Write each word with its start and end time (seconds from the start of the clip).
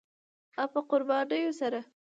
او 0.61 0.67
په 0.73 0.79
قربانیو 0.89 1.51
سره 1.59 1.79